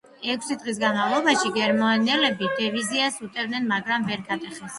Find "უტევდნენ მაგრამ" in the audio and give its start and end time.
3.29-4.11